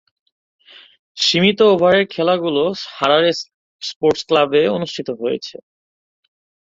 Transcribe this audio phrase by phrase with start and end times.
[1.17, 2.63] সীমিত ওভারের খেলাগুলো
[2.91, 3.31] হারারে
[3.81, 5.55] স্পোর্টস ক্লাবে অনুষ্ঠিত হয়েছে।